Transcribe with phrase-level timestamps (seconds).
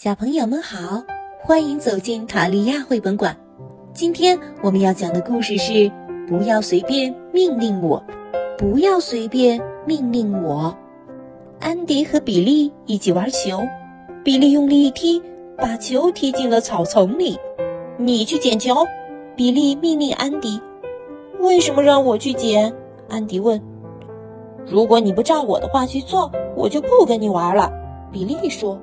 [0.00, 1.02] 小朋友们好，
[1.40, 3.36] 欢迎走进塔利亚绘本馆。
[3.92, 5.90] 今天我们要讲的故事是：
[6.28, 8.00] 不要随便命令我，
[8.56, 10.72] 不要随便命令我。
[11.58, 13.58] 安迪和比利一起玩球，
[14.22, 15.20] 比利用力一踢，
[15.56, 17.36] 把球踢进了草丛里。
[17.96, 18.86] 你去捡球，
[19.34, 20.60] 比利命令安迪。
[21.40, 22.72] 为什么让我去捡？
[23.08, 23.60] 安迪问。
[24.64, 27.72] 如果你不照我的话去做，我就不跟你玩了。
[28.12, 28.78] 比利说。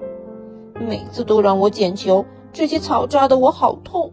[0.80, 4.12] 每次都让我捡球，这些草扎的我好痛。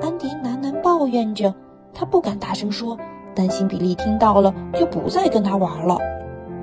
[0.00, 1.52] 安迪喃喃抱怨着，
[1.92, 2.96] 他不敢大声说，
[3.34, 5.98] 担心比利听到了就不再跟他玩了。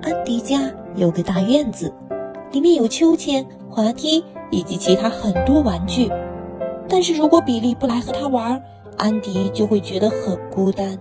[0.01, 0.59] 安迪家
[0.95, 1.93] 有个大院子，
[2.51, 6.09] 里面有秋千、滑梯以及其他很多玩具。
[6.87, 8.61] 但是如果比利不来和他玩，
[8.97, 10.97] 安迪就会觉得很孤单。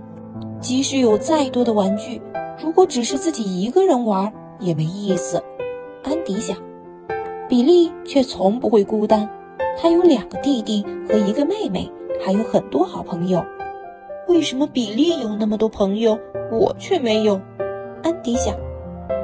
[0.60, 2.20] 即使有再多的玩具，
[2.60, 5.40] 如果只是自己一个人玩也没意思。
[6.02, 6.56] 安迪想。
[7.48, 9.28] 比利却从不会孤单，
[9.80, 11.90] 他有两个弟弟和一个妹妹，
[12.24, 13.44] 还有很多好朋友。
[14.26, 16.18] 为什么比利有那么多朋友，
[16.50, 17.40] 我却没有？
[18.02, 18.54] 安迪想，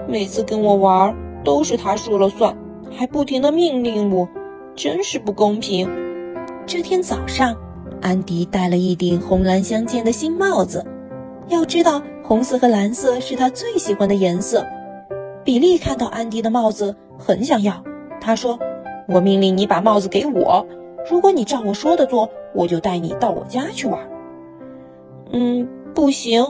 [0.06, 2.54] 每次跟我玩都是他说了算，
[2.91, 4.28] 还不停地命令我，
[4.74, 5.88] 真是不公平。
[6.66, 7.56] 这天早上，
[8.02, 10.84] 安迪戴了一顶红蓝相间的新帽子。
[11.48, 14.64] 要知道，红色和蓝色是他最喜欢的颜色。
[15.42, 17.82] 比利看到安迪的帽子，很想要。
[18.20, 18.58] 他说
[19.08, 20.66] ：“我命令你把帽子给我，
[21.10, 23.98] 如果你照我说的做，我就带你到我家去玩。”
[25.32, 26.44] 嗯，不行，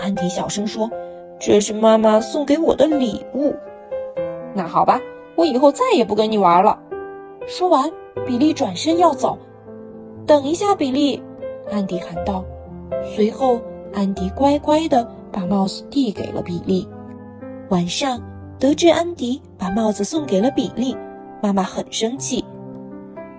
[0.00, 0.90] 安迪小声说
[1.40, 3.54] ：“这是妈妈送给我的礼物。”
[4.54, 5.00] 那好吧，
[5.34, 6.78] 我以后再也不跟你玩了。
[7.46, 7.90] 说完，
[8.26, 9.38] 比利转身要走。
[10.26, 11.22] 等一下，比利，
[11.70, 12.44] 安迪喊道。
[13.04, 13.60] 随后，
[13.94, 16.88] 安迪乖乖地把帽子递给了比利。
[17.68, 18.20] 晚上，
[18.58, 20.96] 得知安迪把帽子送给了比利。
[21.42, 22.44] 妈妈很生气，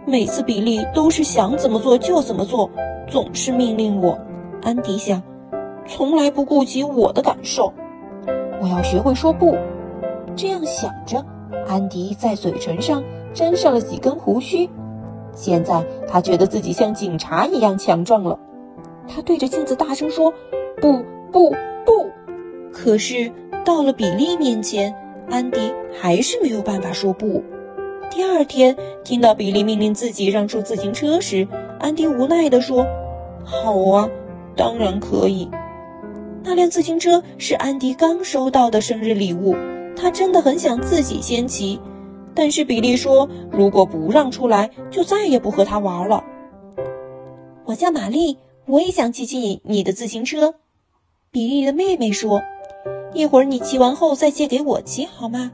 [0.05, 2.69] 每次比利都是想怎么做就怎么做，
[3.07, 4.17] 总是命令我。
[4.61, 5.21] 安迪想，
[5.87, 7.73] 从来不顾及我的感受。
[8.61, 9.55] 我要学会说不。
[10.35, 11.25] 这样想着，
[11.67, 13.03] 安迪在嘴唇上
[13.33, 14.69] 粘上了几根胡须。
[15.33, 18.39] 现在他觉得自己像警察一样强壮了。
[19.07, 20.33] 他对着镜子大声说
[20.81, 21.49] ：“不不
[21.85, 22.07] 不！”
[22.73, 23.31] 可是
[23.63, 24.95] 到了比利面前，
[25.29, 27.43] 安迪还是没有办法说不。
[28.09, 31.47] 第二天，听到比利命令自己让出自行车时，
[31.79, 32.85] 安迪无奈地说
[33.45, 34.09] ：“好啊，
[34.55, 35.49] 当然可以。”
[36.43, 39.55] 那辆自行车是安迪刚收到的生日礼物，
[39.95, 41.79] 他真的很想自己先骑。
[42.33, 46.23] 但是比利说：“如果不让出来，就再也不和他玩了。”
[47.65, 50.55] 我叫玛丽，我也想骑骑你你的自行车。”
[51.29, 52.41] 比利的妹妹说
[53.13, 55.51] ：“一会儿你骑完后再借给我骑好吗？”“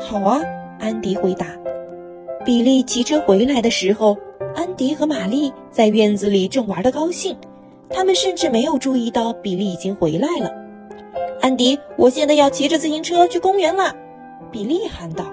[0.00, 0.40] 好啊。”
[0.82, 1.46] 安迪回答。
[2.44, 4.18] 比利骑车回来的时候，
[4.52, 7.36] 安迪和玛丽在院子里正玩得高兴，
[7.88, 10.52] 他们甚至没有注意到比利已经回来了。
[11.40, 13.94] 安迪，我现在要骑着自行车去公园了，
[14.50, 15.24] 比利喊道。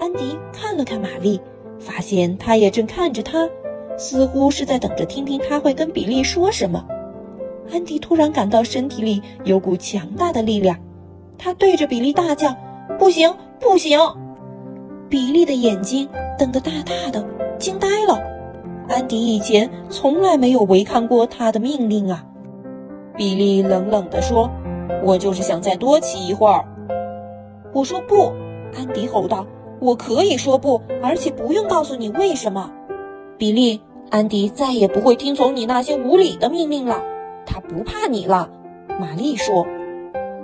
[0.00, 1.38] 安迪看了看玛丽，
[1.78, 3.46] 发现她也正看着他，
[3.98, 6.82] 似乎是在等着听听他会跟比利说什么。
[7.70, 10.78] 安迪突然感到身体里有股强大的力量，
[11.36, 12.56] 他对着比利大叫
[12.98, 13.30] ：“不行，
[13.60, 14.00] 不行！”
[15.08, 16.08] 比利的眼睛
[16.38, 17.24] 瞪得大大的，
[17.58, 18.20] 惊呆了。
[18.88, 22.24] 安迪以前从来没有违抗过他的命令啊！
[23.16, 24.50] 比利冷冷地说
[25.04, 26.64] ：“我就是想再多骑一会儿。”
[27.72, 28.32] 我说不，
[28.76, 29.46] 安迪吼道
[29.80, 32.70] ：“我可以说不，而且不用告诉你为什么。”
[33.38, 33.80] 比利，
[34.10, 37.02] 安迪再也不会听从你那些无理的命令了。
[37.44, 38.50] 他不怕你了，
[39.00, 39.66] 玛丽说：“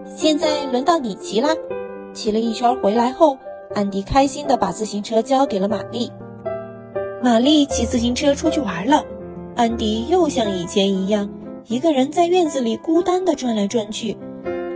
[0.05, 1.51] 现在轮到你骑啦。”
[2.15, 3.39] 骑了一圈回来后。
[3.75, 6.11] 安迪开心地把自行车交给了玛丽。
[7.23, 9.05] 玛丽骑自行车出去玩了。
[9.55, 11.29] 安迪又像以前一样，
[11.67, 14.17] 一个人在院子里孤单地转来转去。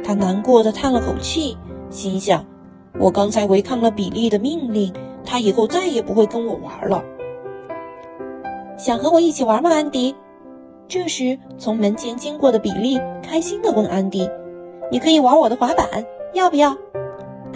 [0.05, 1.57] 他难过的叹了口气，
[1.91, 2.45] 心想
[3.01, 4.93] ：“我刚才违抗了比利的命令，
[5.25, 7.03] 他以后再也不会跟我玩了。”
[8.79, 10.15] 想和我一起玩吗，安迪？
[10.89, 14.31] 这时，从门前经过的比利开心地问安迪
[14.93, 15.87] ：“你可以玩我的滑板，
[16.33, 16.77] 要不要？”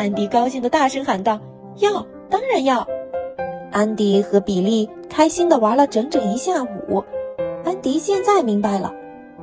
[0.01, 1.39] 安迪高兴的大声喊道
[1.77, 2.89] ：“要，当然要！”
[3.71, 7.05] 安迪和比利开心的玩了整整一下午。
[7.67, 8.95] 安迪现在明白了，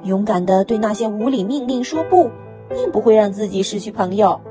[0.02, 2.32] 勇敢的对那些无理命令说不，
[2.70, 4.42] 并不会让自己失去朋友。